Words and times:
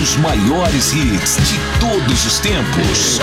dos 0.00 0.16
maiores 0.16 0.94
hits 0.94 1.36
de 1.36 1.58
todos 1.78 2.24
os 2.24 2.38
tempos. 2.38 3.20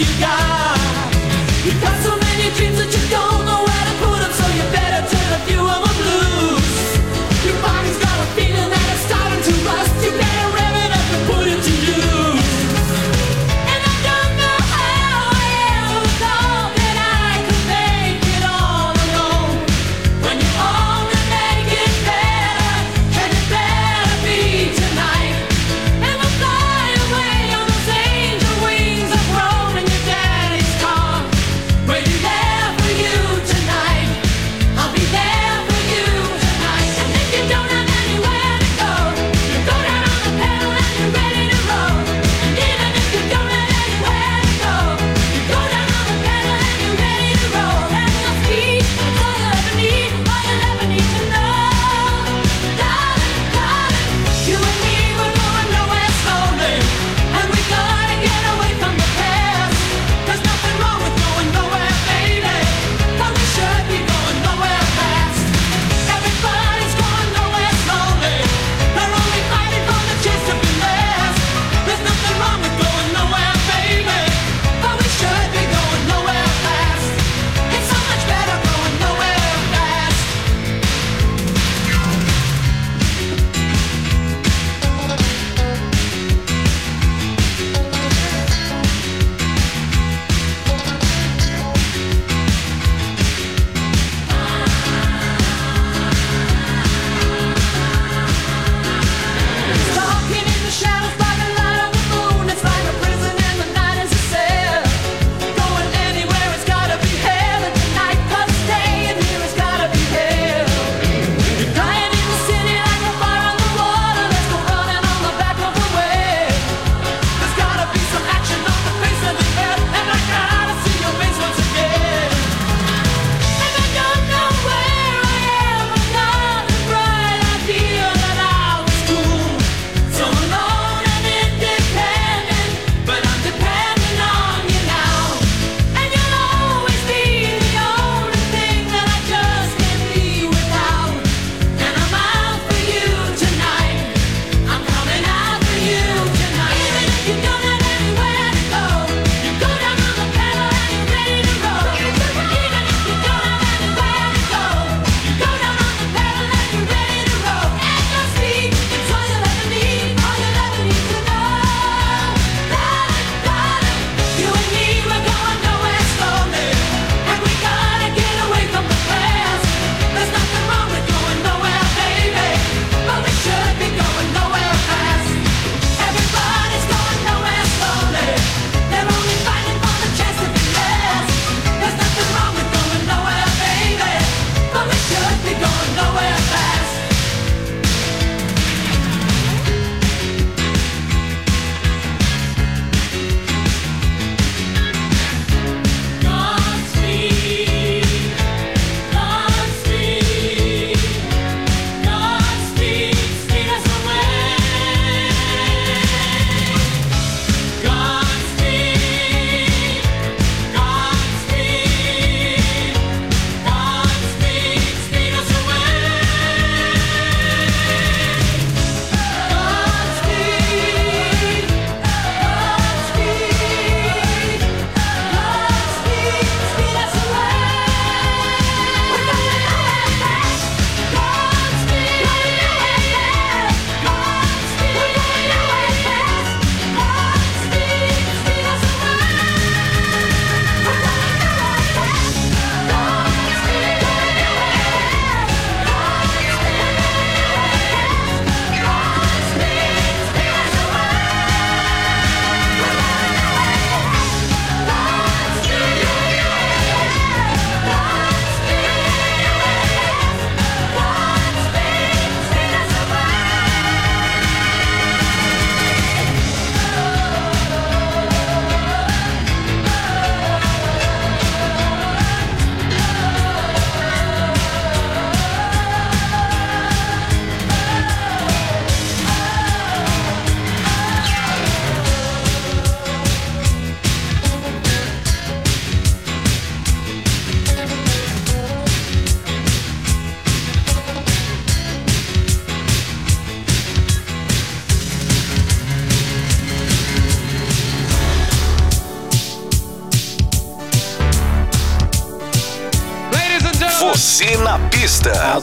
You 0.00 0.06
got. 0.18 0.59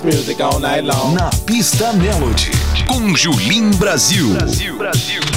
Music 0.07 0.39
all 0.39 0.59
night 0.59 0.85
long. 0.85 1.15
Na 1.15 1.29
pista 1.45 1.91
Melody. 1.91 2.51
Com 2.87 3.13
Julim 3.13 3.71
Brasil. 3.71 4.33
Brasil, 4.33 4.77
Brasil. 4.77 5.36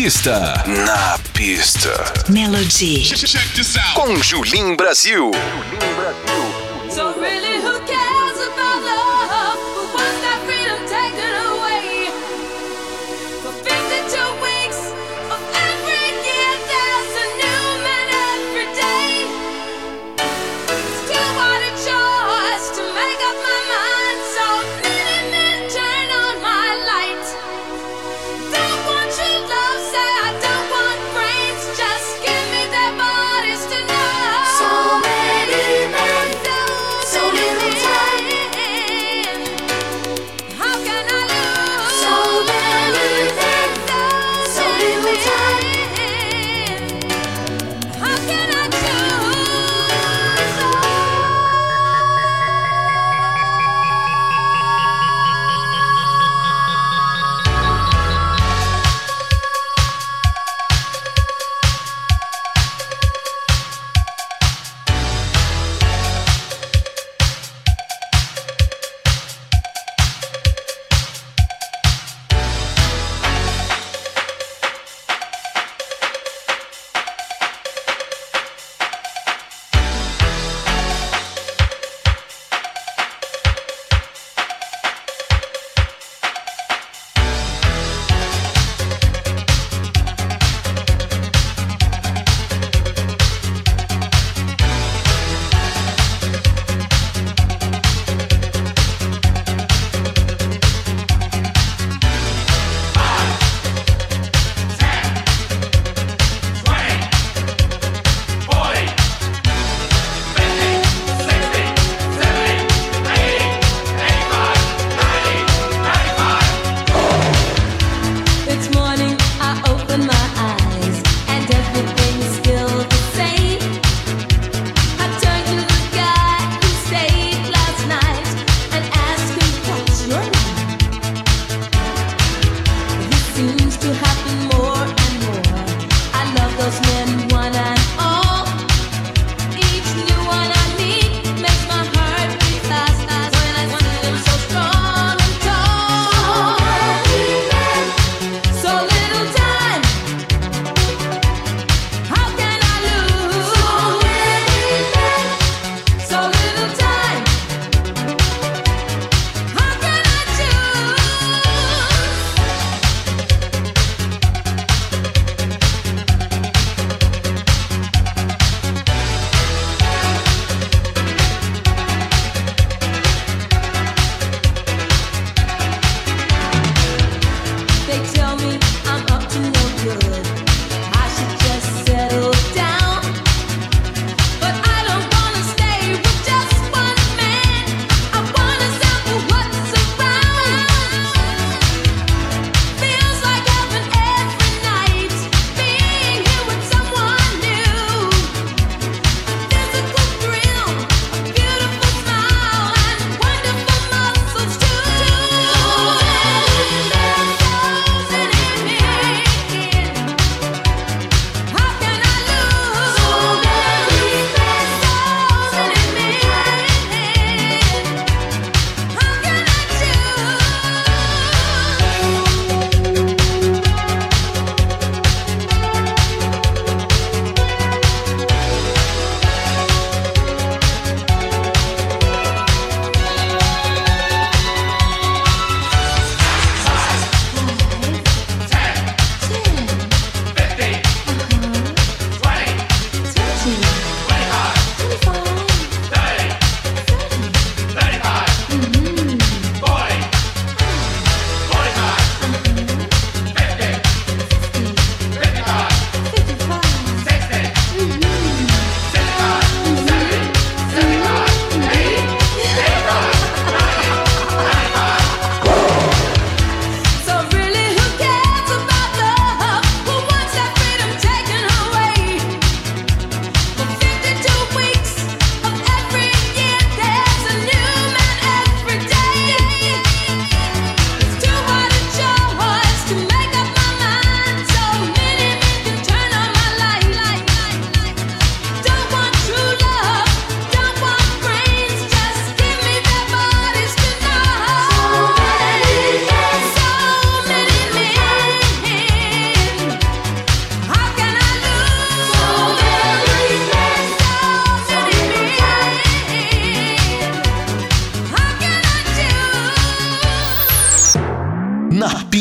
pista. 0.00 0.62
Na 0.68 1.18
pista. 1.34 1.90
Melody. 2.28 3.02
Check 3.02 3.52
this 3.56 3.76
out. 3.76 3.94
Com 3.96 4.22
Julim 4.22 4.76
Brasil. 4.76 5.32
Julim 5.32 5.94
Brasil. 5.96 6.47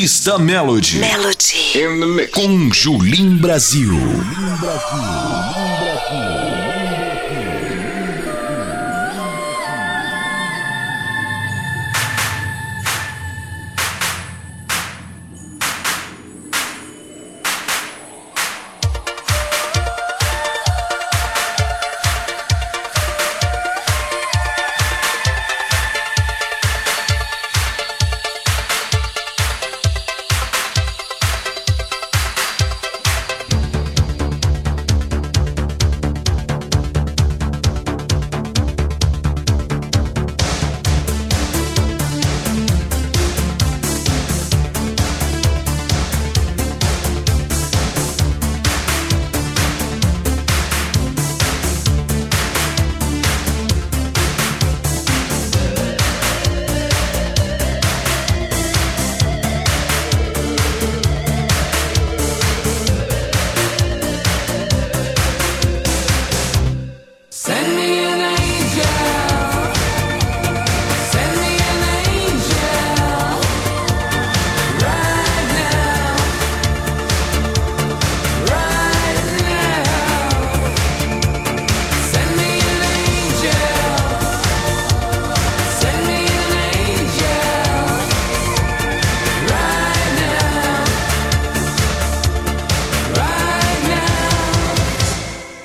Revista 0.08 0.39
Melody. 0.39 1.00
Melody. 1.00 2.28
Com 2.32 2.72
Julim 2.72 3.36
Brasil. 3.36 3.89
Julim 3.89 4.56
Brasil. 4.56 5.37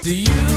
Do 0.02 0.12
you? 0.12 0.51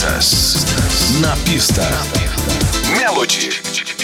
Pistas. 0.00 0.64
Na 1.20 1.36
pista. 1.44 1.86
Melody. 2.96 3.99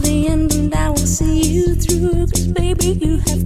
the 0.00 0.26
end 0.26 0.54
and 0.54 0.74
I 0.74 0.88
will 0.90 0.96
see 0.96 1.42
you 1.42 1.74
through. 1.74 2.26
Cause 2.26 2.46
baby, 2.48 2.98
you 3.04 3.18
have 3.18 3.43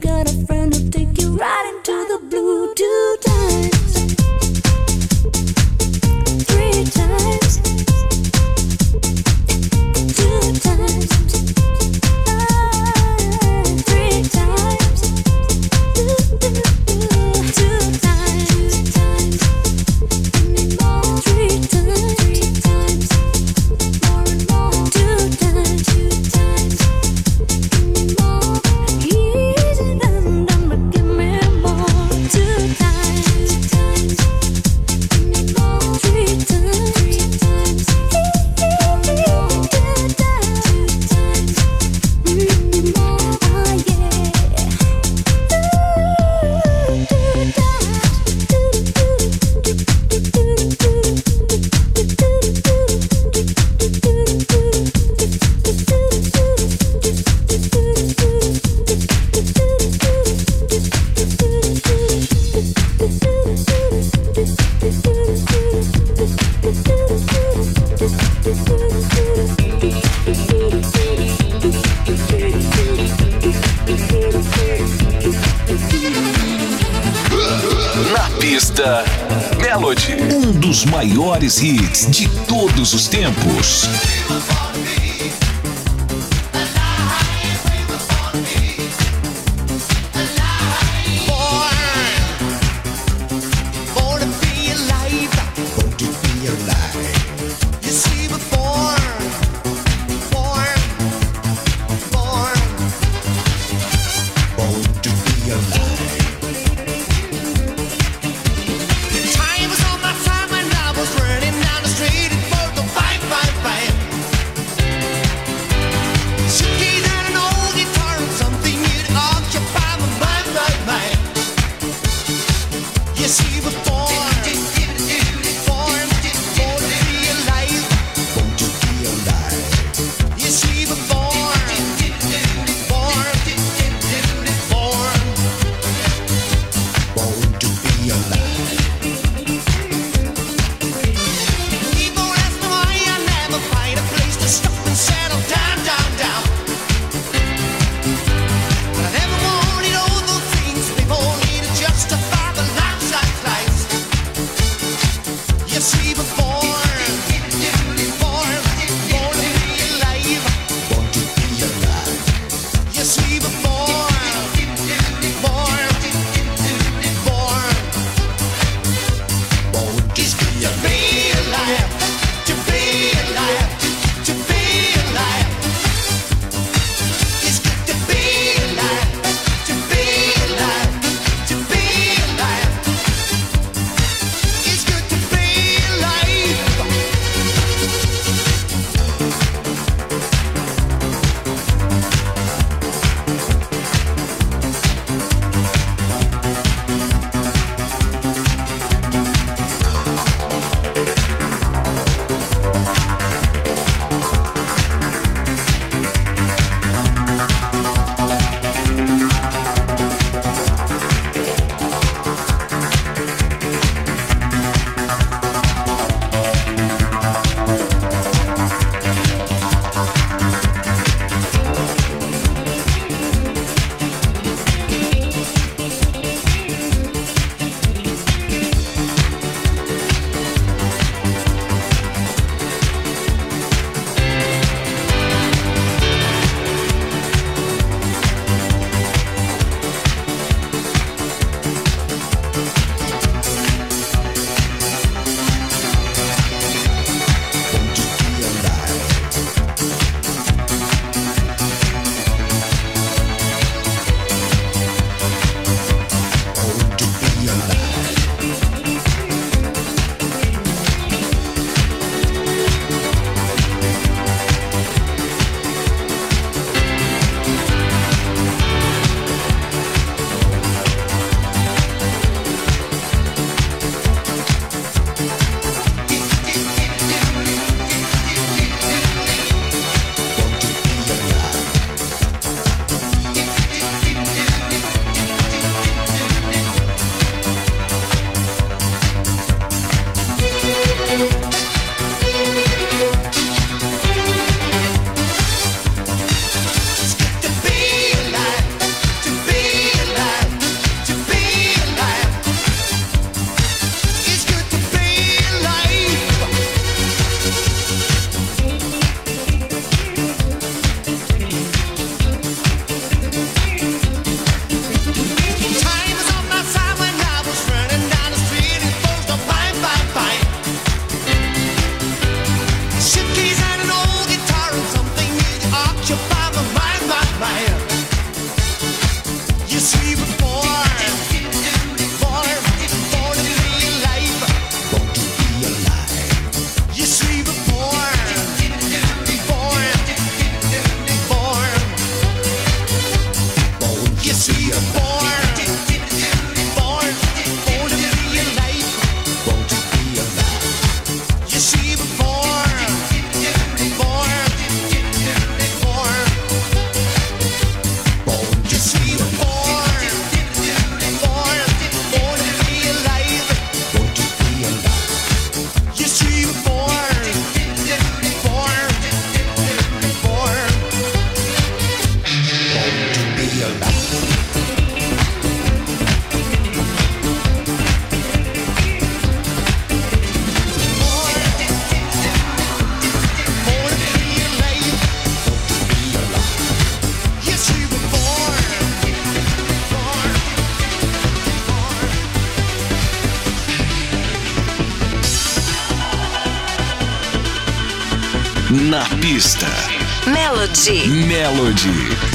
Melody. 400.89 401.29
Melody. 401.29 402.28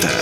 Podcast. 0.00 0.21